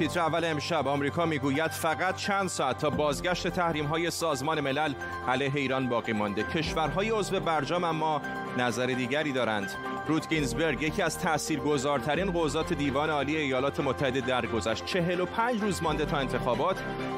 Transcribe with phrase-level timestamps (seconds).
[0.00, 4.92] تیتر اول امشب آمریکا می‌گوید فقط چند ساعت تا بازگشت تحریم های سازمان ملل
[5.28, 6.42] علیه ایران باقی مانده.
[6.42, 8.22] کشورهای عضو برجام اما
[8.58, 9.70] نظر دیگری دارند.
[10.08, 16.16] روت گینزبرگ یکی از تاثیرگذارترین قضات دیوان عالی ایالات متحده درگذشت 45 روز مانده تا
[16.16, 16.76] انتخابات.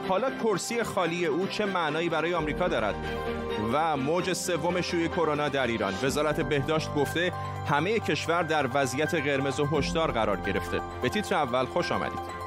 [0.09, 2.95] حالا کرسی خالی او چه معنایی برای آمریکا دارد؟
[3.73, 5.95] و موج سوم شیوع کرونا در ایران.
[6.03, 7.33] وزارت بهداشت گفته
[7.71, 10.81] همه کشور در وضعیت قرمز و هشدار قرار گرفته.
[11.03, 12.42] به تیتر اول خوش آمدید.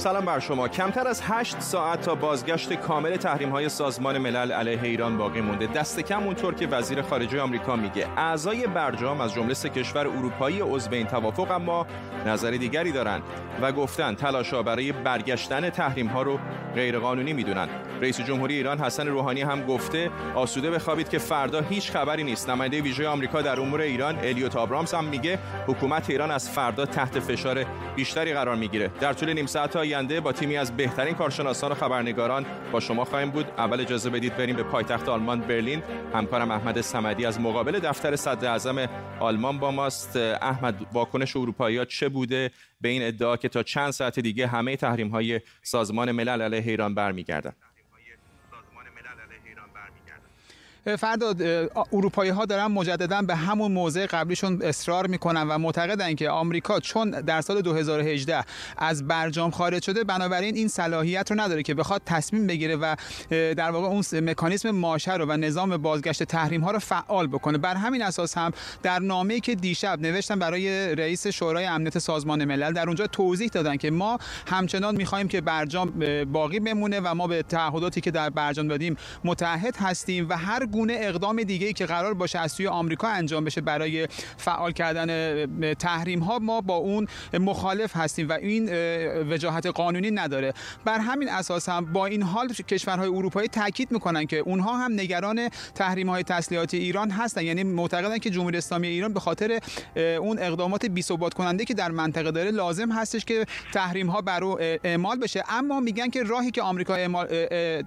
[0.00, 0.68] سلام بر شما.
[0.68, 5.66] کمتر از 8 ساعت تا بازگشت کامل تحریم های سازمان ملل علیه ایران باقی مونده.
[5.66, 8.06] دست کم اونطور که وزیر خارجه آمریکا میگه.
[8.16, 11.86] اعضای برجام از جمله سه کشور اروپایی عضو این توافق اما
[12.26, 13.22] نظر دیگری دارند
[13.62, 16.38] و گفتن تلاشا برای برگشتن تحریم ها رو
[16.74, 17.68] غیرقانونی می‌دونن.
[18.00, 22.50] رئیس جمهوری ایران حسن روحانی هم گفته آسوده بخوابید که فردا هیچ خبری نیست.
[22.50, 27.20] نماینده ویژه آمریکا در امور ایران الیوت آبرامز هم میگه حکومت ایران از فردا تحت
[27.20, 27.64] فشار
[27.96, 28.90] بیشتری قرار می‌گیره.
[29.00, 33.30] در طول نیم ساعت آینده با تیمی از بهترین کارشناسان و خبرنگاران با شما خواهیم
[33.30, 33.46] بود.
[33.58, 35.82] اول اجازه بدید بریم به پایتخت آلمان برلین.
[36.14, 38.86] همکارم احمد سمدی از مقابل دفتر صدر اعظم
[39.20, 40.16] آلمان با ماست.
[40.16, 45.08] احمد واکنش اروپایی چه بوده؟ به این ادعا که تا چند ساعت دیگه همه تحریم
[45.08, 47.52] های سازمان ملل علیه ایران برمیگردن.
[50.96, 51.42] فرداد
[51.92, 57.10] اروپایی ها دارن مجددا به همون موضع قبلیشون اصرار می‌کنن و معتقدن که آمریکا چون
[57.10, 58.44] در سال 2018
[58.78, 62.94] از برجام خارج شده بنابراین این صلاحیت رو نداره که بخواد تصمیم بگیره و
[63.30, 67.58] در واقع اون مکانیزم ماشه رو و نظام بازگشت تحریم ها رو فعال بکنه.
[67.58, 72.72] بر همین اساس هم در نامه‌ای که دیشب نوشتن برای رئیس شورای امنیت سازمان ملل
[72.72, 75.92] در اونجا توضیح دادن که ما همچنان می‌خواهیم که برجام
[76.32, 81.42] باقی بمونه و ما به تعهداتی که در برجام دادیم متحد هستیم و هر اقدام
[81.42, 86.38] دیگه ای که قرار باشه از سوی آمریکا انجام بشه برای فعال کردن تحریم ها
[86.38, 88.68] ما با اون مخالف هستیم و این
[89.32, 90.52] وجاهت قانونی نداره.
[90.84, 95.48] بر همین اساس هم با این حال کشورهای اروپایی تاکید می‌کنن که اونها هم نگران
[95.74, 97.42] تحریم های تسلیحاتی ایران هستن.
[97.42, 99.60] یعنی معتقدن که جمهوری اسلامی ایران به خاطر
[99.96, 101.02] اون اقدامات بی
[101.36, 104.44] کننده که در منطقه داره لازم هستش که تحریم ها بر
[104.84, 105.44] اعمال بشه.
[105.48, 107.24] اما میگن که راهی که آمریکا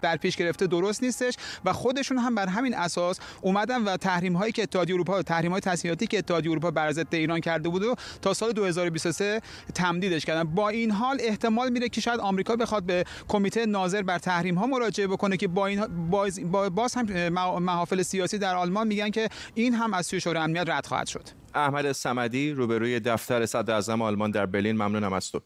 [0.01, 1.33] در پیش گرفته درست نیستش
[1.65, 5.61] و خودشون هم بر همین اساس اومدن و تحریم هایی که اتحادیه اروپا تحریم های
[5.61, 9.41] تسلیحاتی که اتحادیه اروپا بر ضد ایران کرده بود و تا سال 2023
[9.75, 10.43] تمدیدش کردن.
[10.43, 14.67] با این حال احتمال میره که شاید آمریکا بخواد به کمیته ناظر بر تحریم ها
[14.67, 17.29] مراجعه بکنه که با این باز, باز هم
[17.59, 21.29] محافل سیاسی در آلمان میگن که این هم از سوی شورای امنیت رد خواهد شد.
[21.55, 25.41] احمد صمدی روبروی دفتر صدر آلمان در برلین ممنونم از تو.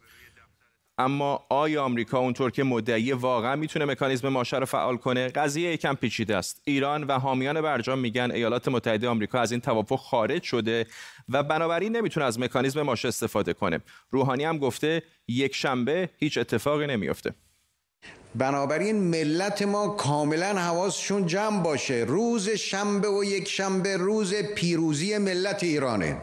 [1.00, 5.94] اما آیا آمریکا اونطور که مدعی واقعا می‌تونه مکانیزم ماشه رو فعال کنه قضیه یکم
[5.94, 6.62] پیچیده است.
[6.66, 10.86] ایران و حامیان برجام میگن ایالات متحده آمریکا از این توافق خارج شده
[11.30, 13.80] و بنابراین نمی‌تونه از مکانیزم ماشه استفاده کنه.
[14.12, 17.34] روحانی هم گفته یک شنبه هیچ اتفاقی نمیافته.
[18.36, 22.06] بنابراین ملت ما کاملا حواسشون جمع باشه.
[22.08, 26.18] روز شنبه و یک شنبه روز پیروزی ملت ایرانه.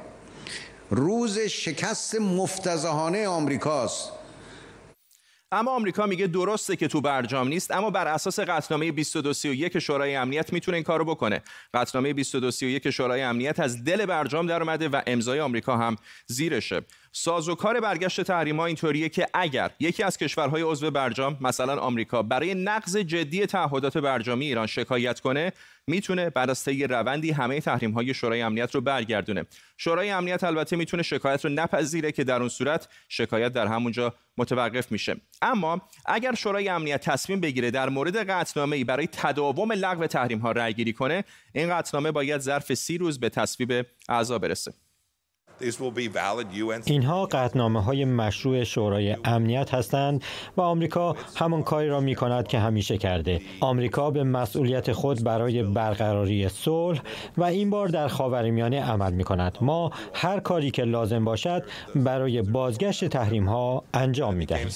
[0.91, 4.13] روز شکست مفتزهانه آمریکاست.
[5.55, 10.53] اما آمریکا میگه درسته که تو برجام نیست اما بر اساس قطعنامه 2231 شورای امنیت
[10.53, 11.43] می‌تونه این کارو بکنه.
[11.75, 16.83] قطعنامه 2231 شورای امنیت از دل برجام در اومده و امضای آمریکا هم زیرشه.
[17.17, 22.55] سازوکار برگشت تحریم ها اینطوریه که اگر یکی از کشورهای عضو برجام مثلا آمریکا برای
[22.55, 25.53] نقض جدی تعهدات برجامی ایران شکایت کنه
[25.87, 29.45] می‌تونه بعد از طی روندی همه تحریم های شورای امنیت رو برگردونه.
[29.77, 34.93] شورای امنیت البته می‌تونه شکایت رو نپذیره که در اون صورت شکایت در همونجا متوقف
[34.93, 35.17] میشه.
[35.43, 40.75] اما اگر شورای امنیت تصمیم بگیره در مورد قطعنامه برای تداوم لغو تحریم ها رأی
[40.75, 44.75] گیری کنه این قطعنامه باید ظرف سی روز به تصویب اعضا برسه.
[46.87, 50.25] اینها قطنامه های مشروع شورای امنیت هستند
[50.57, 53.41] و آمریکا همان کاری را می کند که همیشه کرده.
[53.61, 57.01] آمریکا به مسئولیت خود برای برقراری صلح
[57.37, 59.59] و این بار در خاورمیانه عمل می کند.
[59.61, 61.63] ما هر کاری که لازم باشد
[61.95, 64.69] برای بازگشت تحریم ها انجام می دهیم.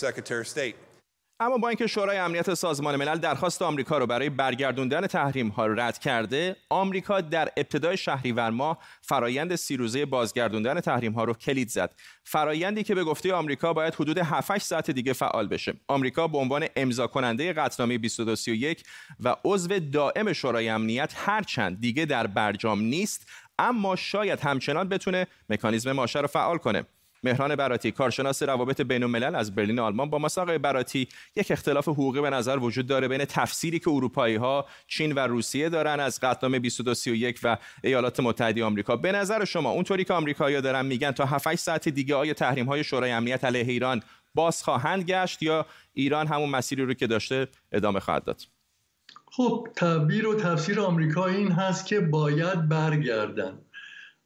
[1.41, 5.99] اما با اینکه شورای امنیت سازمان ملل درخواست آمریکا رو برای برگردوندن تحریم ها رد
[5.99, 11.95] کرده آمریکا در ابتدای شهریور ماه فرایند سی روزه بازگردوندن تحریم ها رو کلید زد.
[12.25, 15.75] فرایندی که به گفته آمریکا باید حدود 7 ساعت دیگه فعال بشه.
[15.89, 18.83] آمریکا به عنوان امضا کننده قطعنامه 2231
[19.21, 23.27] و عضو دائم شورای امنیت هرچند دیگه در برجام نیست
[23.59, 26.85] اما شاید همچنان بتونه مکانیزم ماشه رو فعال کنه.
[27.23, 32.21] مهران براتی کارشناس روابط بین الملل از برلین آلمان با مساق براتی یک اختلاف حقوقی
[32.21, 36.59] به نظر وجود داره بین تفسیری که اروپایی ها چین و روسیه دارن از قطعنامه
[36.59, 38.97] 2231 و ایالات متحده آمریکا.
[38.97, 42.85] به نظر شما اونطوری که آمریکایی‌ها دارن میگن تا 7 ساعت دیگه آیا تحریم های
[42.85, 44.03] شورای امنیت علیه ایران
[44.35, 48.43] باز خواهند گشت یا ایران همون مسیری رو که داشته ادامه خواهد داد؟
[49.31, 53.59] خب تعبیر و تفسیر آمریکا این هست که باید برگردن.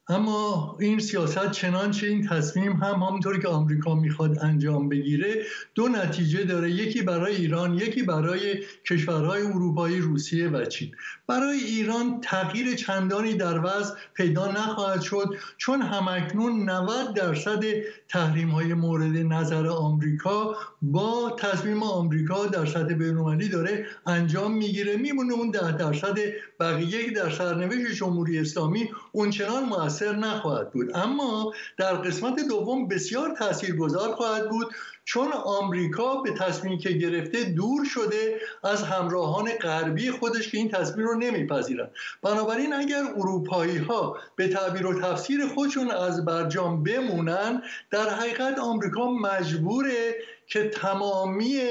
[0.07, 5.43] اما این سیاست چنانچه این تصمیم هم همونطوری که آمریکا می‌خواد انجام بگیره
[5.75, 6.71] دو نتیجه داره.
[6.71, 10.91] یکی برای ایران یکی برای کشورهای اروپایی روسیه و چین.
[11.27, 17.63] برای ایران تغییر چندانی در وضع پیدا نخواهد شد چون همکنون 90 درصد
[18.09, 24.97] تحریم های مورد نظر آمریکا با تصمیم آمریکا در سطح بینالمللی داره انجام می‌گیره.
[24.97, 26.17] میمونه اون ده درصد
[26.59, 28.89] بقیه در سرنوشت جمهوری اسلامی.
[29.11, 30.91] اونچنان موثر نخواهد بود.
[30.95, 34.67] اما در قسمت دوم بسیار تاثیرگذار خواهد بود
[35.05, 41.07] چون آمریکا به تصمیمی که گرفته دور شده از همراهان غربی خودش که این تصمیم
[41.07, 41.89] رو نمیپذیرن.
[42.21, 47.61] بنابراین اگر اروپایی ها به تعبیر و تفسیر خودشون از برجام بمونن
[47.91, 50.15] در حقیقت آمریکا مجبوره
[50.47, 51.61] که تمامی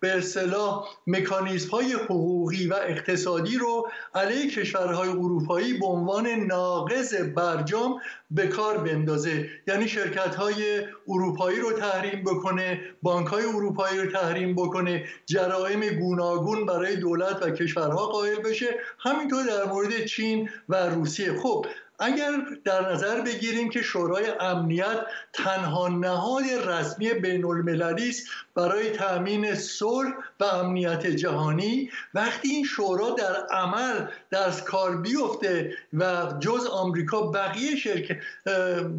[0.00, 8.00] به اصطلاح مکانیزم های حقوقی و اقتصادی رو علیه کشورهای اروپایی به عنوان ناقض برجام
[8.30, 9.48] به کار بندازه.
[9.66, 16.66] یعنی شرکت های اروپایی رو تحریم بکنه بانک های اروپایی رو تحریم بکنه جرائم گوناگون
[16.66, 18.66] برای دولت و کشورها قائل بشه.
[18.98, 21.32] همینطور در مورد چین و روسیه.
[21.40, 21.66] خب
[22.02, 22.32] اگر
[22.64, 24.98] در نظر بگیریم که شورای امنیت
[25.32, 33.10] تنها نهاد رسمی بین المللی است برای تأمین صلح و امنیت جهانی وقتی این شورا
[33.10, 38.16] در عمل در کار بیفته و جز آمریکا بقیه شرکت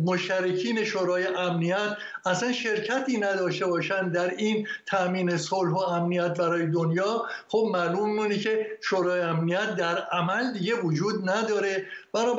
[0.06, 7.26] مشترکین شورای امنیت اصلا شرکتی نداشته باشند در این تأمین صلح و امنیت برای دنیا
[7.48, 11.86] خب معلوم مونه که شورای امنیت در عمل دیگه وجود نداره.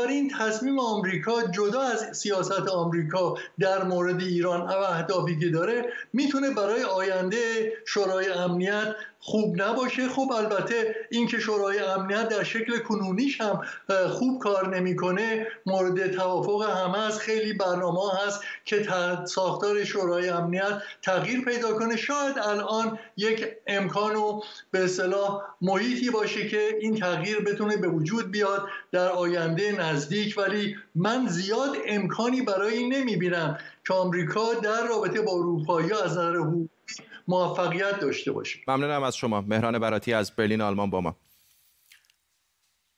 [0.08, 6.50] این تصمیم آمریکا جدا از سیاست آمریکا در مورد ایران و اهدافی که داره می‌تونه
[6.50, 10.08] برای آینده شورای امنیت خوب نباشه.
[10.08, 13.60] خب البته اینکه شورای امنیت در شکل کنونیش هم
[14.08, 18.86] خوب کار نمی‌کنه مورد توافق همه از خیلی برنامه هست که
[19.24, 21.96] ساختار شورای امنیت تغییر پیدا کنه.
[21.96, 28.30] شاید الان یک امکان و به اصطلاح محیطی باشه که این تغییر بتونه به وجود
[28.30, 30.38] بیاد در آینده نزدیک.
[30.38, 36.36] ولی من زیاد امکانی برای این نمی‌بینم که آمریکا در رابطه با اروپایی از نظر
[37.28, 41.16] موفقیت داشته باشیم ممنونم از شما مهران براتی از برلین آلمان با ما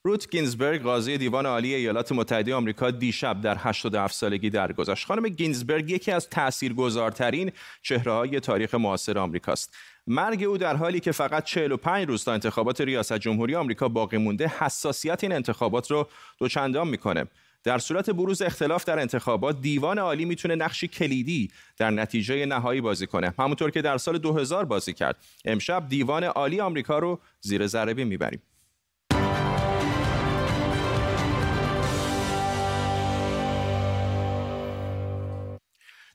[0.06, 5.06] روت گینزبرگ قاضی دیوان عالی ایالات متحده آمریکا دیشب در 87 سالگی درگذشت.
[5.06, 7.52] خانم گینزبرگ یکی از تاثیرگذارترین
[7.82, 9.75] چهره‌های تاریخ معاصر آمریکاست.
[10.06, 14.52] مرگ او در حالی که فقط 45 روز تا انتخابات ریاست جمهوری آمریکا باقی مونده
[14.58, 16.08] حساسیت این انتخابات رو
[16.38, 17.26] دوچندان می‌کنه.
[17.67, 23.07] در صورت بروز اختلاف در انتخابات دیوان عالی می‌تونه نقشی کلیدی در نتیجه نهایی بازی
[23.07, 23.35] کنه.
[23.39, 25.17] همونطور که در سال 2000 بازی کرد.
[25.45, 28.43] امشب دیوان عالی آمریکا رو زیر ذره می‌بریم.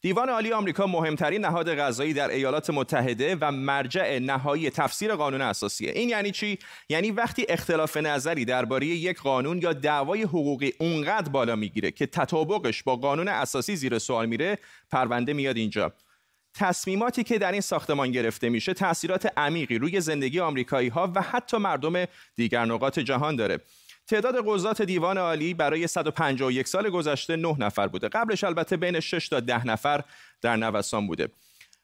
[0.02, 5.92] دیوان عالی آمریکا مهمترین نهاد قضایی در ایالات متحده و مرجع نهایی تفسیر قانون اساسیه
[5.92, 11.56] این یعنی چی؟ یعنی وقتی اختلاف نظری درباره یک قانون یا دعوای حقوقی اونقدر بالا
[11.56, 14.58] می‌گیره که تطابقش با قانون اساسی زیر سوال میره
[14.92, 15.94] پرونده میاد اینجا.
[16.54, 21.58] تصمیماتی که در این ساختمان گرفته میشه تاثیرات عمیقی روی زندگی آمریکایی ها و حتی
[21.58, 22.06] مردم
[22.36, 23.60] دیگر نقاط جهان داره.
[24.12, 28.10] تعداد قضات دیوان عالی برای 151 سال گذشته 9 نفر بوده.
[28.10, 30.04] قبلش البته بین 6 تا 10 نفر
[30.42, 31.28] در نوسان بوده.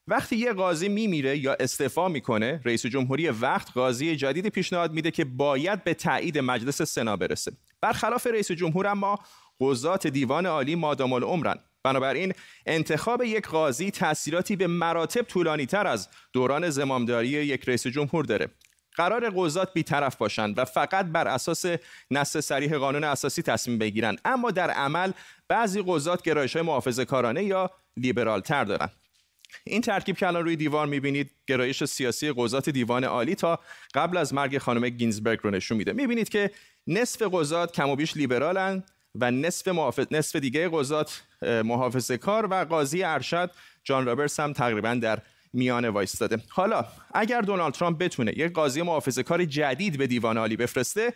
[0.07, 5.25] وقتی یه قاضی میمیره یا استعفا می‌کنه رئیس جمهوری وقت قاضی جدید پیشنهاد میده که
[5.25, 7.51] باید به تایید مجلس سنا برسه.
[7.81, 9.19] برخلاف رئیس جمهور اما
[9.59, 11.59] قضات دیوان عالی مادام العمرن.
[11.83, 12.33] بنابراین
[12.65, 18.47] انتخاب یک قاضی تاثیراتی به مراتب طولانی تر از دوران زمامداری یک رئیس جمهور داره.
[18.97, 21.65] قرار قضات بیطرف باشند و فقط بر اساس
[22.11, 24.21] نص سریح قانون اساسی تصمیم بگیرند.
[24.25, 25.11] اما در عمل
[25.47, 28.91] بعضی قضات گرایش های محافظه کارانه یا لیبرال تر دارند.
[29.63, 33.59] این ترکیب که الان روی دیوار می‌بینید گرایش سیاسی قضات دیوان عالی تا
[33.93, 35.93] قبل از مرگ خانم گینزبرگ رو نشون میده.
[35.93, 36.51] می‌بینید که
[36.87, 38.83] نصف قضات کم و بیش لیبرالن
[39.15, 40.05] و نصف, محافظ...
[40.11, 43.51] نصف دیگه قضات محافظه کار و قاضی ارشد
[43.83, 45.19] جان رابرتس هم تقریبا در
[45.53, 46.37] میانه وایستاده.
[46.49, 51.13] حالا اگر دونالد ترامپ بتونه یک قاضی محافظه کار جدید به دیوان عالی بفرسته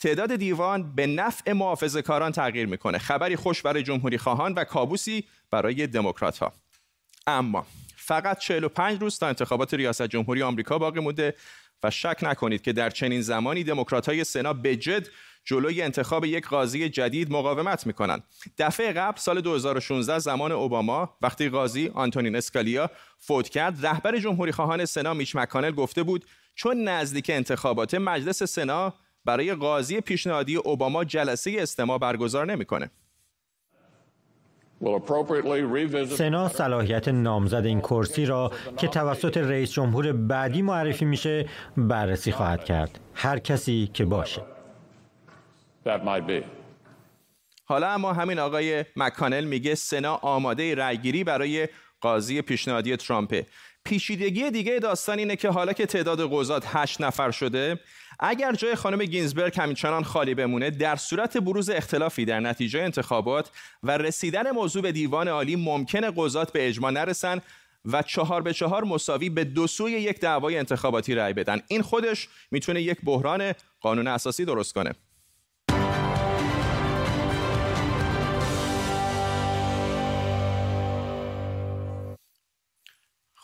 [0.00, 2.98] تعداد دیوان به نفع محافظه کاران تغییر می‌کنه.
[2.98, 6.52] خبری خوش برای جمهوری خواهان و کابوسی برای دموکرات ها
[7.26, 11.34] اما فقط 45 روز تا انتخابات ریاست جمهوری آمریکا باقی مونده
[11.82, 15.08] و شک نکنید که در چنین زمانی دموکرات های سنا به جد
[15.44, 18.22] جلوی انتخاب یک قاضی جدید مقاومت می‌کنند.
[18.58, 24.84] دفعه قبل سال 2016 زمان اوباما وقتی قاضی آنتونین اسکالیا فوت کرد رهبر جمهوری خواهان
[24.84, 26.24] سنا میچ مکانل گفته بود
[26.54, 32.90] چون نزدیک انتخابات مجلس سنا برای قاضی پیشنهادی اوباما جلسه استماع برگزار نمی‌کنه.
[36.16, 42.64] سنا صلاحیت نامزد این کرسی را که توسط رئیس جمهور بعدی معرفی میشه بررسی خواهد
[42.64, 44.53] کرد هر کسی که باشه
[47.64, 51.68] حالا اما همین آقای مکانل میگه سنا آماده رأیگیری برای
[52.00, 53.46] قاضی پیشنهادی ترامپه.
[53.84, 57.80] پیچیدگی دیگه داستان اینه که حالا که تعداد قضات هشت نفر شده
[58.20, 63.50] اگر جای خانم گینزبرگ همچنان خالی بمونه در صورت بروز اختلافی در نتیجه انتخابات
[63.82, 67.40] و رسیدن موضوع به دیوان عالی ممکن قضات به اجماع نرسن
[67.84, 71.60] و چهار به چهار مساوی به دو سوی یک دعوای انتخاباتی رأی بدن.
[71.68, 74.92] این خودش می‌تونه یک بحران قانون اساسی درست کنه.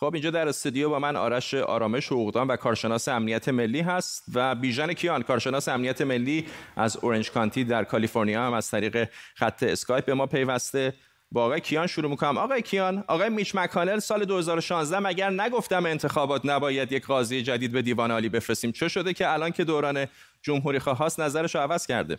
[0.00, 4.54] خب اینجا در استودیو با من آرش آرامش حقوقدان و کارشناس امنیت ملی هست و
[4.54, 10.04] بیژن کیان کارشناس امنیت ملی از اورنج کانتی در کالیفرنیا هم از طریق خط اسکایپ
[10.04, 10.94] به ما پیوسته.
[11.32, 12.38] با آقای کیان شروع می‌کنم.
[12.38, 17.82] آقای کیان آقای میچ مکانل سال 2016 مگر نگفت انتخابات نباید یک قاضی جدید به
[17.82, 20.06] دیوان عالی بفرستیم؟ چه شده که الان که دوران
[20.42, 22.18] جمهوری خواهاست نظرش رو عوض کرده؟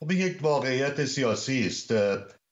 [0.00, 1.92] خب یک واقعیت سیاسی است.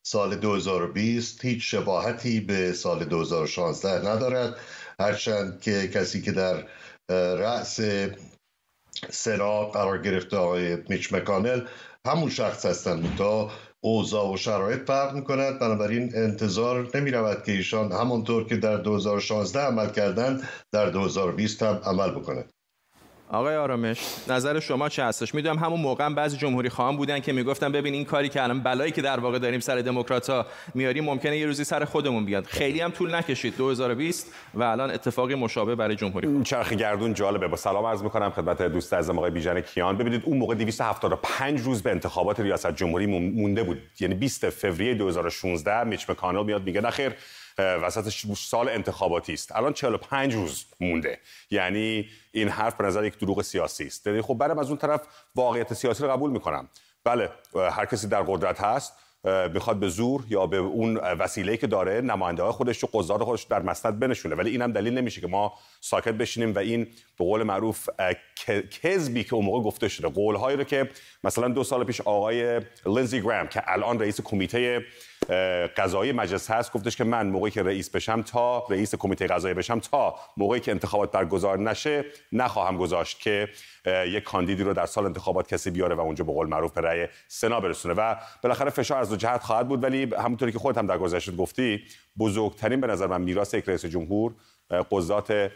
[0.09, 4.57] سال 2020 هیچ شباهتی به سال 2016 ندارد.
[5.01, 6.65] هرچند که کسی که در
[7.35, 7.81] رأس
[9.11, 11.61] سنا قرار گرفته آقای میچ مکانل
[12.07, 15.59] همون شخص هستند تا اوضاع و شرایط فرق می‌کند.
[15.59, 21.81] بنابراین انتظار نمی رود که ایشان همونطور که در 2016 عمل کردند در 2020 هم
[21.85, 22.53] عمل بکنند
[23.31, 27.73] آقای آرامش نظر شما چه هستش؟ می‌دونم همون موقع بعضی جمهوری خواهان بودن که می‌گفتن
[27.73, 31.47] ببین این کاری که الان بلایی که در واقع داریم سر دموکرات‌ها میاریم ممکنه یه
[31.47, 32.45] روزی سر خودمون بیاد.
[32.45, 33.57] خیلی هم طول نکشید.
[33.57, 36.43] 2020 و الان اتفاقی مشابه برای جمهوری خواهان.
[36.43, 37.49] چرخ گردون جالبه.
[37.49, 39.97] با سلام عرض می‌کنم خدمت دوست عزیزم آقای بیژن کیان.
[39.97, 43.79] ببینید اون موقع 275 روز به انتخابات ریاست جمهوری مونده بود.
[44.01, 47.13] یعنی 20 فوریه 2016 میچ مکانل میاد میگه نخیر
[47.59, 49.57] وسط سال انتخاباتی است.
[49.57, 51.19] الان 45 روز مونده.
[51.51, 54.07] یعنی این حرف به نظر یک دروغ سیاسی است.
[54.07, 55.01] یعنی خب برم از اون طرف
[55.35, 56.69] واقعیت سیاسی رو قبول می‌کنم.
[57.05, 58.93] بله هر کسی در قدرت هست
[59.55, 63.43] می‌خواد به زور یا به اون وسیله که داره نماینده های خودش و قضات خودش
[63.43, 64.35] در مسند بنشونه.
[64.35, 66.85] ولی اینم دلیل نمیشه که ما ساکت بشینیم و این
[67.19, 67.89] به قول معروف
[68.83, 70.09] کذبی که اون موقع گفته شده.
[70.09, 70.91] قولهایی رو که
[71.25, 74.85] مثلا دو سال پیش آقای لینزی گرام که الان رئیس کمیته
[75.77, 76.73] قضایی مجلس هست.
[76.73, 80.71] گفتش که من موقعی که رئیس بشم تا رئیس کمیته قضایی بشم تا موقعی که
[80.71, 83.49] انتخابات برگزار نشه نخواهم گذاشت که
[83.87, 87.07] یک کاندیدی رو در سال انتخابات کسی بیاره و اونجا به قول معروف به رأی
[87.29, 87.95] سنا برسونه.
[87.95, 91.33] و بالاخره فشار از دو جهت خواهد بود ولی همونطوری که خودت هم در گذشته
[91.33, 91.85] گفتی
[92.19, 94.35] بزرگترین به نظر من میراث یک رئیس جمهور
[94.71, 95.51] قضات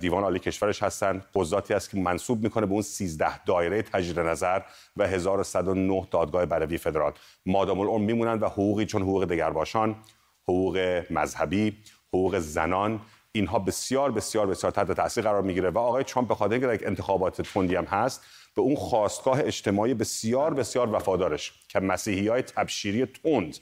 [0.00, 1.22] دیوان عالی کشورش هستن.
[1.34, 4.60] قضاتی است که منصوب می‌کنه به اون 13 دایره تجدید نظر
[4.96, 7.12] و 1109 دادگاه بلوی فدرال.
[7.46, 9.96] مادام العمر میمونن و حقوقی چون حقوق دگرباشان
[10.42, 11.76] حقوق مذهبی
[12.08, 13.00] حقوق زنان
[13.32, 15.70] اینها بسیار بسیار بسیار تحت تاثیر قرار می‌گیره.
[15.70, 18.24] و آقای ترامپ به خاطر اینکه انتخابات تندی هم هست
[18.54, 23.56] به اون خواستگاه اجتماعی بسیار بسیار وفادارش که مسیحی های تبشیری تند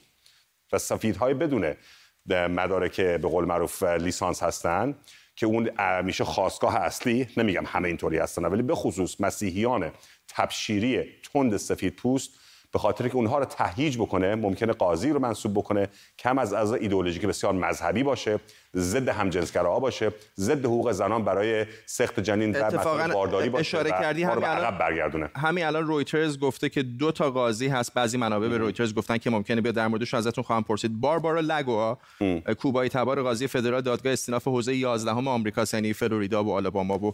[0.73, 1.73] و سفیدهای بدون
[2.27, 4.95] مدارک به قول معروف لیسانس هستند
[5.35, 5.69] که اون
[6.01, 9.91] میشه خواستگاه اصلی نمیگم همه اینطوری هستن ولی به خصوص مسیحیان
[10.27, 12.39] تبشیری تند سفید پوست
[12.71, 15.87] به خاطر که اونها رو تهییج بکنه ممکنه قاضی رو منصوب بکنه
[16.19, 18.39] کم از از ایدئولوژی که بسیار مذهبی باشه
[18.75, 24.23] ضد همجنسگراها باشه ضد حقوق زنان برای سخت جنین در مسائل بارداری باشه اشاره کردی
[24.23, 25.29] همین الان برگردونه.
[25.35, 29.29] همین الان رویترز گفته که دو تا قاضی هست بعضی منابع به رویترز گفتن که
[29.29, 30.99] ممکنه بیاد در موردش ازتون خواهم پرسید.
[30.99, 31.97] باربارا لگوا
[32.59, 37.13] کوبایی تبار قاضی فدرال دادگاه استیناف حوزه 11 آمریکا یعنی فلوریدا و آلاباما و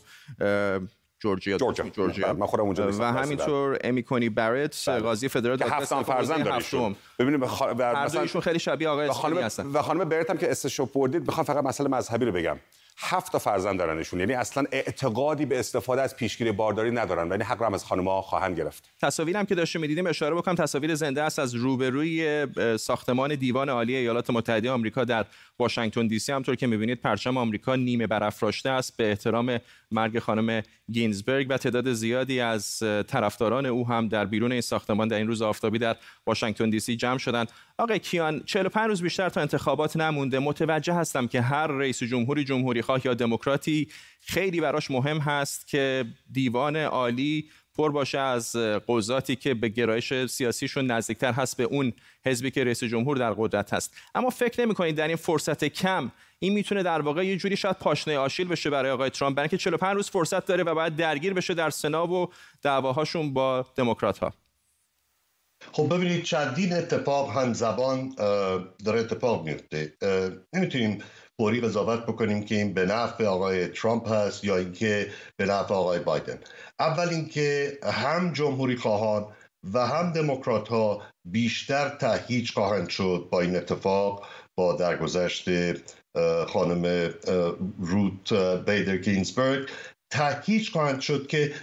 [1.24, 2.34] جورجیا جورجیا, جورجیا.
[2.34, 5.00] من خودم اونجا و همینطور امیکونی بارت بله.
[5.00, 6.96] قاضی فدرال که هفت فرزند ایشون.
[7.20, 7.44] ببینید.
[7.44, 9.66] مثلا ایشون خیلی شبیه آقای خانم هستن.
[9.66, 12.58] و خانم برت هم که استشو بردید بخوام فقط مسئله مذهبی رو بگم.
[12.98, 14.20] هفت تا فرزند دارن ایشون.
[14.20, 18.58] یعنی اصلا اعتقادی به استفاده از پیشگیری بارداری ندارن ولی حق هم از خانم‌ها خواهند
[18.58, 18.84] گرفت.
[19.02, 24.30] تصاویرم که داشتیم می‌دیدیم اشاره بکنم تصاویر زنده است از روبروی ساختمان دیوان عالی ایالات
[24.30, 25.26] متحده آمریکا در
[25.60, 26.32] واشنگتن دی سی.
[26.32, 28.98] همطور که می‌بینید پرچم آمریکا نیمه برافراشته است.
[28.98, 29.58] به احترام
[29.94, 35.18] مرگ خانم گینزبرگ و تعداد زیادی از طرفداران او هم در بیرون این ساختمان در
[35.18, 35.96] این روز آفتابی در
[36.28, 37.52] واشنگتن دی سی جمع شدند.
[37.78, 40.40] آقای کیان 45 روز بیشتر تا انتخابات نمونده.
[40.40, 43.88] متوجه هستم که هر رئیس جمهوری جمهوری خواه یا دموکراتی
[44.22, 48.56] خیلی براش مهم هست که دیوان عالی پر باشه از
[48.88, 51.94] قضاتی که به گرایش سیاسیشون نزدیکتر هست به اون
[52.26, 53.96] حزبی که رئیس جمهور در قدرت هست.
[54.16, 56.12] اما فکر نمی کنید در این فرصت کم
[56.44, 59.36] این می‌تونه در واقع یه جوری شاید پاشنه آشیل بشه برای آقای ترامپ.
[59.36, 62.30] برای اینکه 45 روز فرصت داره و باید درگیر بشه در سنا و
[62.62, 64.34] دعواهاشون با دموکرات ها
[65.72, 68.10] خب ببینید چندین اتفاق هم زبان
[68.86, 69.94] داره اتفاق میفته.
[70.54, 71.04] نمی‌تونیم
[71.38, 76.00] فوری قضاوت بکنیم که این به نفع آقای ترامپ هست یا اینکه به نفع آقای
[76.00, 76.40] بایدن.
[76.80, 79.28] اول اینکه هم جمهوری خواهان
[79.74, 85.50] و هم دموکرات ها بیشتر تهیج خواهند شد با این اتفاق با درگذشت
[86.48, 87.14] خانم
[87.80, 88.34] روت
[88.66, 89.70] بیدر گینزبرگ.
[90.12, 91.54] تهیج خواهند شد که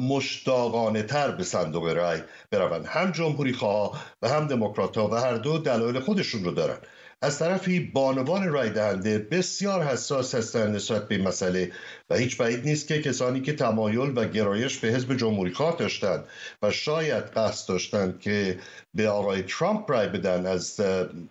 [0.00, 2.20] مشتاقانه تر به صندوق رای
[2.50, 2.86] بروند.
[2.86, 6.78] هم جمهوری خواه و هم دموکرات ها و هر دو دلایل خودشون رو دارن.
[7.22, 11.72] از طرفی بانوان رای دهنده بسیار حساس هستند نسبت به مسئله
[12.10, 16.24] و هیچ بعید نیست که کسانی که تمایل و گرایش به حزب جمهوری خواه داشتند
[16.62, 18.58] و شاید قصد داشتند که
[18.94, 20.80] به آقای ترامپ رای بدن از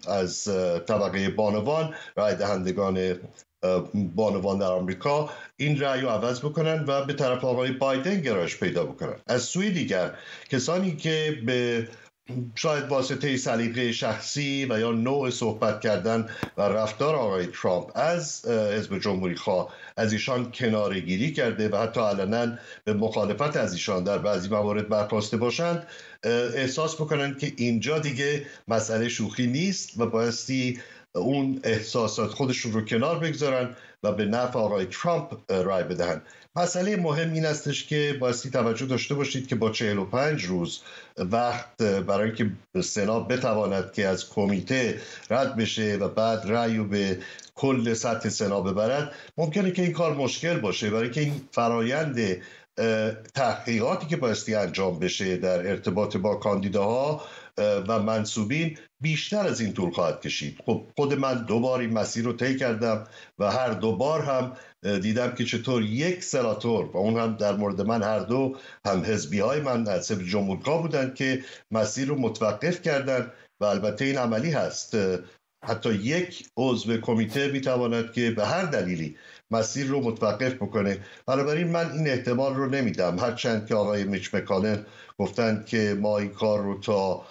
[0.08, 0.44] از
[0.88, 3.16] طبقه بانوان رای دهندگان
[4.16, 8.86] بانوان در آمریکا این رأی رو عوض بکنن و به طرف آقای بایدن گرایش پیدا
[8.86, 9.16] بکنن.
[9.28, 10.14] از سوی دیگر
[10.50, 11.88] کسانی که به
[12.56, 19.00] شاید واسطه سلیقه شخصی و یا نوع صحبت کردن و رفتار آقای ترامپ از حزب
[19.00, 24.18] جمهوری خواه از ایشان کناره گیری کرده و حتی علنا به مخالفت از ایشان در
[24.18, 25.88] بعضی موارد برخواسته باشند
[26.54, 30.80] احساس بکنند که اینجا دیگه مسئله شوخی نیست و بایستی
[31.16, 36.22] اون احساسات خودشون رو کنار بگذارن و به نفع آقای ترامپ رای بدهند.
[36.56, 40.82] مسئله مهم این استش که بایستی توجه داشته باشید که با 45 روز
[41.18, 47.20] وقت برای اینکه سنا بتواند که از کمیته رد بشه و بعد رأی به
[47.56, 50.90] کل سطح سنا ببرد ممکنه که این کار مشکل باشه.
[50.90, 52.20] برای که این فرایند
[53.36, 57.22] تحقیقاتی که بایستی انجام بشه در ارتباط با کاندیداها
[57.58, 60.60] و منصوبین بیشتر از این طول خواهد کشید.
[60.66, 63.08] خب خود من دو بار این مسیر رو طی کردم
[63.40, 64.54] و هر دو بار هم
[65.00, 69.40] دیدم که چطور یک سناتور و اون هم در مورد من هر دو هم حزبی
[69.40, 74.52] های من از حزب جمهورخواه بودن که مسیر رو متوقف کردن و البته این عملی
[74.52, 74.98] هست.
[75.66, 79.16] حتی یک عضو کمیته می‌تواند که به هر دلیلی
[79.52, 81.00] مسیر رو متوقف بکنه.
[81.28, 83.20] بنابراین من این احتمال رو نمیدم.
[83.20, 84.86] هرچند که آقای میچ مکالن
[85.18, 87.26] گفتند که ما این کار رو تا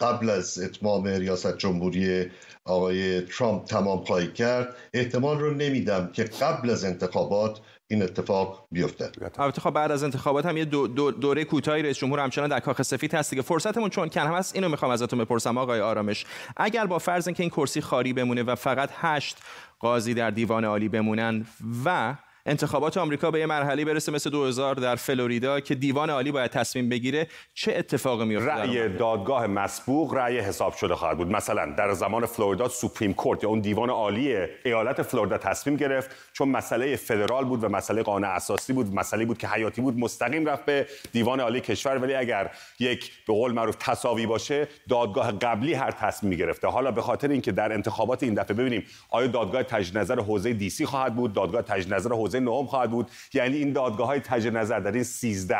[0.00, 2.30] قبل از اتمام ریاست جمهوری
[2.64, 9.10] آقای ترامپ تمام خواهی کرد احتمال رو نمیدم که قبل از انتخابات این اتفاق بیفته.
[9.38, 12.60] البته خب بعد از انتخابات هم یه دو دو دوره کوتاهی رئیس جمهور همچنان در
[12.60, 13.42] کاخ سفید هست دیگه.
[13.42, 16.26] فرصتمون چون کم هست اینو می‌خوام ازتون بپرسم آقای آرامش.
[16.56, 19.36] اگر با فرض اینکه این کرسی خالی بمونه و فقط هشت
[19.80, 21.46] قاضی در دیوان عالی بمونن
[21.84, 22.14] و
[22.48, 26.88] انتخابات آمریکا به یه مرحله برسه مثل 2000 در فلوریدا که دیوان عالی باید تصمیم
[26.88, 31.30] بگیره چه اتفاقی میفته رأی دادگاه مسبوق رأی حساب شده خواهد بود.
[31.30, 36.48] مثلا در زمان فلوریدا سوپریم کورت یا اون دیوان عالی ایالت فلوریدا تصمیم گرفت چون
[36.48, 40.64] مسئله فدرال بود و مسئله قانون اساسی بود مسئله بود که حیاتی بود مستقیم رفت
[40.64, 41.98] به دیوان عالی کشور.
[41.98, 46.68] ولی اگر یک به قول معروف تساوی باشه دادگاه قبلی هر تصمیم گرفته.
[46.68, 50.70] حالا به خاطر اینکه در انتخابات این دفعه ببینیم آیا دادگاه تجدید نظر حوزه دی
[50.70, 53.10] سی خواهد بود؟ دادگاه تجدید نظر حوزه حوزه نهم خواهد بود.
[53.34, 55.56] یعنی این دادگاه های تجه نظر در این 13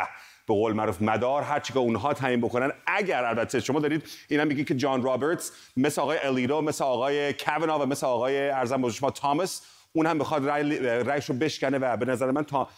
[0.47, 2.73] به قول معروف مدار هر که اونها تعیین بکنن.
[2.87, 7.79] اگر البته شما دارید اینا میگید که جان رابرتس مثل آقای الیرو مثل آقای کونا
[7.79, 9.63] و مثل آقای ارزم شما تامس
[9.97, 12.69] اون هم بخواد رای رایش رو بشکنه و به نظر من تا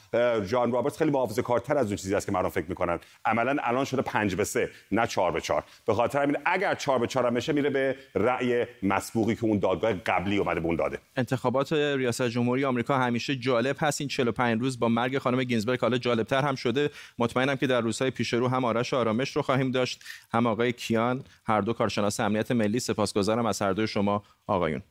[0.41, 2.99] جان رابرتس خیلی محافظه کارتر از اون چیزی است که مردم فکر می‌کنن.
[3.25, 6.99] عملا الان شده 5 به 3 نه 4 به 4 به خاطر همین اگر 4
[6.99, 10.77] به 4 هم بشه میره به رأی مسبوقی که اون دادگاه قبلی اومده به اون
[10.77, 10.99] داده.
[11.17, 14.01] انتخابات ریاست جمهوری آمریکا همیشه جالب هست.
[14.01, 16.91] این 45 روز با مرگ خانم گینزبرگ حالا جالبتر هم شده.
[17.19, 20.05] مطمئنم که در روزهای پیش رو هم آرش آرامش رو خواهیم داشت.
[20.33, 24.83] هم آقای کیان هر دو کارشناس امنیت ملی سپاسگزارم از هر دو شما آقایون.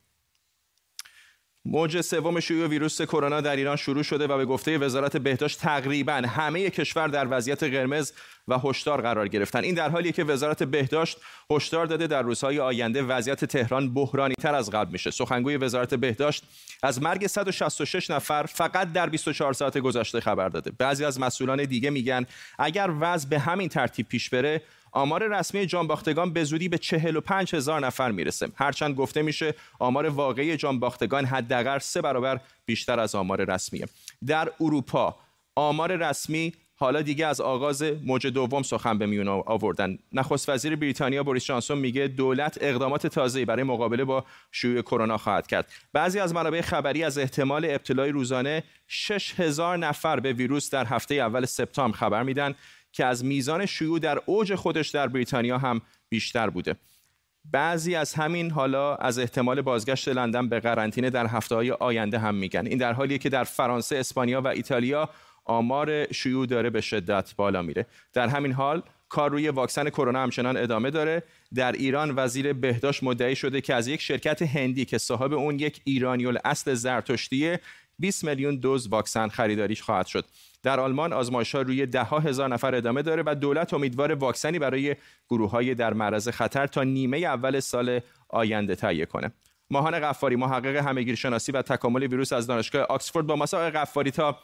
[1.69, 6.13] موج سوم شیوع ویروس کرونا در ایران شروع شده و به گفته وزارت بهداشت تقریبا
[6.13, 8.11] همه کشور در وضعیت قرمز
[8.47, 9.63] و هشدار قرار گرفتن.
[9.63, 11.17] این در حالیه که وزارت بهداشت
[11.51, 15.11] هشدار داده در روزهای آینده وضعیت تهران بحرانی تر از قبل میشه.
[15.11, 16.43] سخنگوی وزارت بهداشت
[16.83, 20.71] از مرگ 166 نفر فقط در 24 ساعت گذشته خبر داده.
[20.71, 22.25] بعضی از مسئولان دیگه میگن
[22.59, 24.61] اگر وضع به همین ترتیب پیش بره
[24.97, 28.47] آمار رسمی جانباختگان به زودی به 45 هزار نفر می‌رسه.
[28.55, 33.85] هرچند گفته میشه آمار واقعی جانباختگان حداقل سه برابر بیشتر از آمار رسمیه
[34.27, 35.15] در اروپا
[35.55, 39.97] آمار رسمی حالا دیگه از آغاز موج دوم سخن به میون آوردن.
[40.13, 45.47] نخست وزیر بریتانیا بوریس جانسون میگه دولت اقدامات تازه‌ای برای مقابله با شیوع کرونا خواهد
[45.47, 45.71] کرد.
[45.93, 51.45] بعضی از منابع خبری از احتمال ابتلای روزانه 6000 نفر به ویروس در هفته اول
[51.45, 52.55] سپتامبر خبر میدن.
[52.97, 56.75] که از میزان شیوع در اوج خودش در بریتانیا هم بیشتر بوده.
[57.51, 62.35] بعضی از همین حالا از احتمال بازگشت لندن به قرنطینه در هفته های آینده هم
[62.35, 62.65] میگن.
[62.65, 65.09] این در حالیه که در فرانسه، اسپانیا و ایتالیا
[65.45, 67.85] آمار شیوع داره به شدت بالا میره.
[68.13, 71.23] در همین حال کار روی واکسن کرونا همچنان ادامه داره.
[71.55, 75.81] در ایران وزیر بهداشت مدعی شده که از یک شرکت هندی که صاحب اون یک
[75.83, 77.59] ایرانی اصل زرتشتیه
[77.99, 80.25] 20 میلیون دوز واکسن خریداریش خواهد شد.
[80.63, 84.59] در آلمان آزمایش ها روی ده ها هزار نفر ادامه داره و دولت امیدوار واکسنی
[84.59, 84.95] برای
[85.29, 89.31] گروه های در معرض خطر تا نیمه اول سال آینده تهیه کنه.
[89.69, 94.39] ماهان قفاری محقق همهگیرشناسی و تکامل ویروس از دانشگاه آکسفورد با مسائل قفاری تا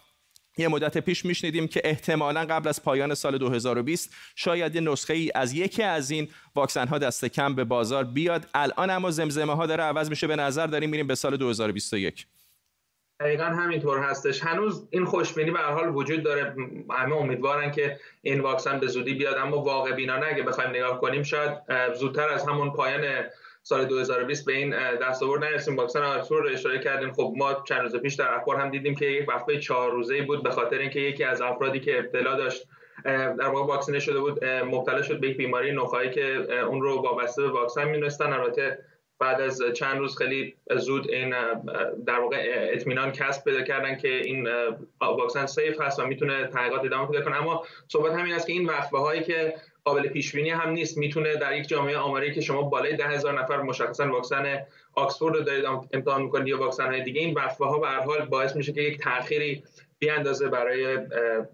[0.57, 5.53] یه مدت پیش میشنیدیم که احتمالا قبل از پایان سال 2020 شاید نسخه ای از
[5.53, 8.47] یکی از این واکسن ها دست کم به بازار بیاد.
[8.53, 10.27] الان اما زمزمه ها داره عوض میشه.
[10.27, 12.27] به نظر داریم میریم به سال 2021
[13.19, 14.43] دقیقا همینطور هستش.
[14.43, 16.55] هنوز این خوشبینی به حال وجود داره.
[16.89, 21.23] همه امیدوارن که این واکسن به زودی بیاد اما واقع بینانه اگه بخوایم نگاه کنیم
[21.23, 21.51] شاید
[21.93, 23.23] زودتر از همون پایان
[23.63, 25.77] سال 2020 به این دستاورد نرسیم.
[25.77, 27.11] واکسن آرتور رو اشاره کردیم.
[27.11, 30.43] خب ما چند روز پیش در اخبار هم دیدیم که یک وقفه چهار روزه بود
[30.43, 32.67] به خاطر اینکه یکی از افرادی که ابتلا داشت
[33.03, 37.41] در واقع واکسینه شده بود مبتلا شد به یک بیماری نخایی که اون رو وابسته
[37.41, 38.77] به واکسن می‌دونستن البته
[39.23, 41.29] بعد از چند روز خیلی زود این
[42.05, 44.47] در واقع اطمینان کسب پیدا کردن که این
[45.01, 47.41] واکسن سیف هست و می‌تونه تحقیقات ادامه پیدا کنه.
[47.41, 51.35] اما صحبت همین است که این وقفه هایی که قابل پیش بینی هم نیست می‌تونه
[51.35, 55.65] در یک جامعه آماری که شما بالای ده هزار نفر مشخصا واکسن آکسفورد رو دارید
[55.93, 58.81] امتحان می‌کنید یا واکسن های دیگه این وقفه ها به هر حال باعث میشه که
[58.81, 59.63] یک تأخیری
[60.09, 60.97] اندازه برای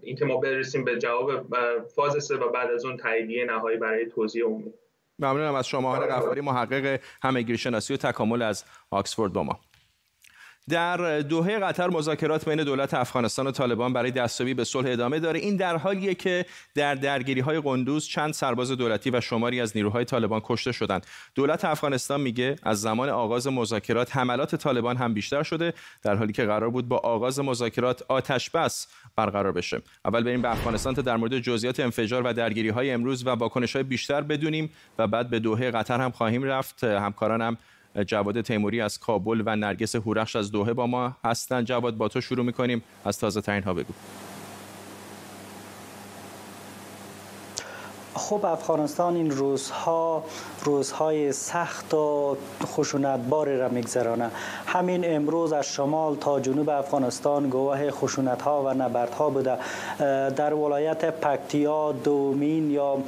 [0.02, 1.46] اینکه ما برسیم به جواب
[1.94, 4.72] فاز سه و بعد از اون تاییدیه نهایی برای توضیح عمومی.
[5.20, 6.40] ممنونم از شما غفاری.
[6.40, 9.60] محقق همگیری شناسی و تکامل از آکسفورد با ما.
[10.68, 15.40] در دوحه قطر مذاکرات بین دولت افغانستان و طالبان برای دستیابی به صلح ادامه داره.
[15.40, 20.04] این در حالیه که در درگیری های قندوز چند سرباز دولتی و شماری از نیروهای
[20.04, 21.06] طالبان کشته شدند.
[21.34, 26.44] دولت افغانستان میگه از زمان آغاز مذاکرات حملات طالبان هم بیشتر شده در حالی که
[26.44, 29.82] قرار بود با آغاز مذاکرات آتش بس برقرار بشه.
[30.04, 33.76] اول بریم به افغانستان تا در مورد جزئیات انفجار و درگیری های امروز و واکنش
[33.76, 36.84] های بیشتر بدونیم و بعد به دوحه قطر هم خواهیم رفت.
[36.84, 37.56] همکارانم
[38.06, 42.20] جواد تیموری از کابل و نرگس هورخش از دوحه با ما هستند جواد با تو
[42.20, 42.82] شروع می‌کنیم.
[43.04, 43.92] از تازه ترین ها بگو.
[48.14, 50.24] خب افغانستان این روزها
[50.64, 54.30] روزهای سخت و خشونتبار را میگذرانه.
[54.66, 59.58] همین امروز از شمال تا جنوب افغانستان گواه خشونت ها و نبرد ها بوده
[60.30, 62.98] در ولایت پکتیا دومین یا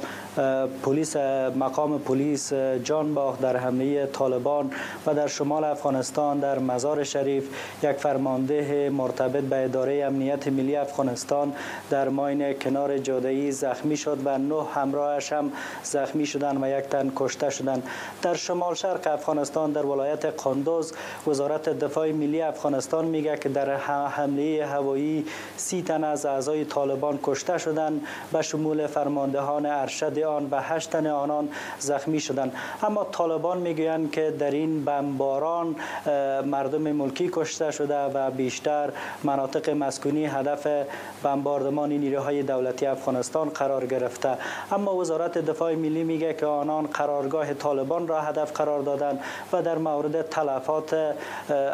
[0.83, 1.15] پلیس
[1.55, 4.71] مقام پلیس جانباخ در حمله طالبان
[5.05, 7.49] و در شمال افغانستان در مزار شریف
[7.83, 11.53] یک فرمانده مرتبط به اداره امنیت ملی افغانستان
[11.89, 15.51] در ماین کنار جادهی زخمی شد و نه همراهش هم
[15.83, 17.83] زخمی شدند و یک تن کشته شدند
[18.21, 20.93] در شمال شرق افغانستان در ولایت قندوز
[21.27, 23.75] وزارت دفاع ملی افغانستان میگه که در
[24.07, 25.25] حمله هوایی
[25.57, 31.07] سی تن از اعضای طالبان کشته شدند به شمول فرماندهان ارشد آن و هشت تن
[31.07, 32.53] آنان زخمی شدند.
[32.83, 35.75] اما طالبان می‌گویند که در این بمباران
[36.45, 38.89] مردم ملکی کشته شده و بیشتر
[39.23, 40.67] مناطق مسکونی هدف
[41.23, 44.37] بمباردمان نیروهای دولتی افغانستان قرار گرفته.
[44.71, 49.19] اما وزارت دفاع ملی میگه که آنان قرارگاه طالبان را هدف قرار دادند
[49.53, 51.15] و در مورد تلفات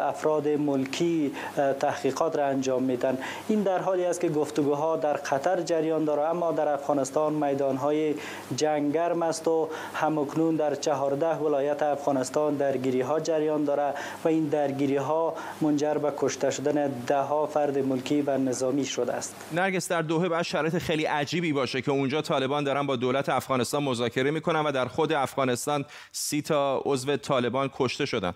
[0.00, 1.32] افراد ملکی
[1.80, 3.18] تحقیقات را انجام میدن.
[3.48, 8.14] این در حالی است که گفتگوها در قطر جریان داره اما در افغانستان میدانهای
[8.56, 14.44] جنگ گرم است و همکنون در چهارده ولایت افغانستان درگیری ها جریان داره و این
[14.44, 19.36] درگیری ها منجر به کشته شدن ده ها فرد ملکی و نظامی شده است.
[19.52, 23.82] نرگس در دوحه باید شرایط خیلی عجیبی باشه که اونجا طالبان دارن با دولت افغانستان
[23.82, 28.32] مذاکره می‌کنن و در خود افغانستان سی تا عضو طالبان کشته شدن.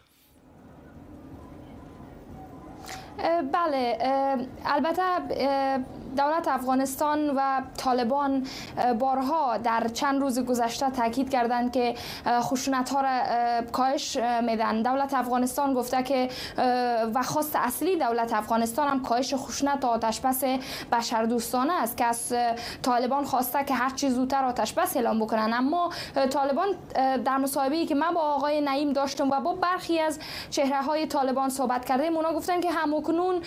[3.53, 3.99] بله
[4.65, 5.03] البته
[6.17, 8.47] دولت افغانستان و طالبان
[8.99, 11.95] بارها در چند روز گذشته تاکید کردند که
[12.27, 13.21] خشونت ها را
[13.73, 16.29] کاهش میدن دولت افغانستان گفته که
[17.15, 20.45] و خواست اصلی دولت افغانستان هم کاهش خشونت آتش بس
[20.93, 21.97] بشردوستانه است.
[21.97, 22.35] که از
[22.83, 25.53] طالبان خواسته که هر چی زودتر آتش بس اعلام بکنن.
[25.55, 25.91] اما
[26.31, 26.69] طالبان
[27.25, 30.19] در مصاحبه‌ای که من با آقای نعیم داشتم و با برخی از
[30.51, 33.43] چهره های طالبان صحبت کردیم اونا گفتن که همکنون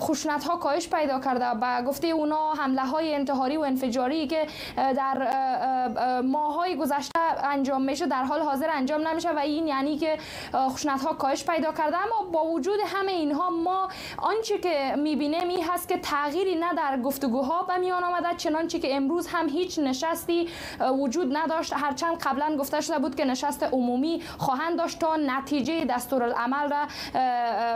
[0.00, 6.20] خشونت ها کاهش پیدا کرده و گفته اونا حمله های انتحاری و انفجاری که در
[6.20, 10.18] ماه های گذشته انجام میشه در حال حاضر انجام نمیشه و این یعنی که
[10.54, 11.96] خشونت ها کاهش پیدا کرده.
[11.96, 17.00] اما با وجود همه اینها ما آنچه که می‌بینیم این هست که تغییری نه در
[17.00, 20.48] گفتگوها و میان آمده چنانچه که امروز هم هیچ نشستی
[20.80, 21.72] وجود نداشت.
[21.72, 26.86] هرچند قبلا گفته شده بود که نشست عمومی خواهند داشت تا نتیجه دستورالعمل را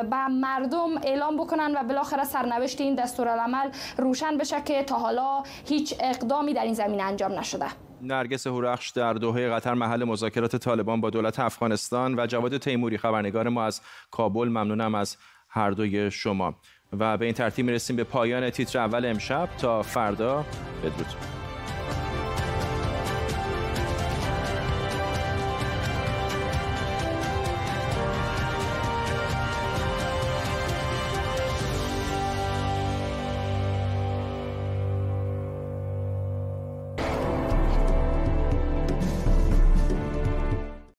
[0.03, 5.95] به مردم اعلام بکنن و بالاخره سرنوشت این دستورالعمل روشن بشه که تا حالا هیچ
[6.01, 7.67] اقدامی در این زمین انجام نشده.
[8.03, 13.49] نرگس هورخش در دوحه قطر محل مذاکرات طالبان با دولت افغانستان و جواد تیموری خبرنگار
[13.49, 13.81] ما از
[14.11, 14.49] کابل.
[14.49, 15.17] ممنونم از
[15.49, 16.55] هر دوی شما.
[16.99, 19.49] و به این ترتیب می‌رسیم به پایان تیتر اول امشب.
[19.59, 20.45] تا فردا
[20.83, 21.46] بدرود.